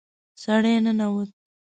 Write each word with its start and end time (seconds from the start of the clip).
سړی 0.43 0.75
ننوت. 0.85 1.29